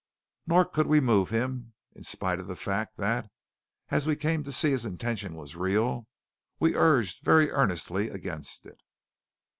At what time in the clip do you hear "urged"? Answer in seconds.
6.75-7.23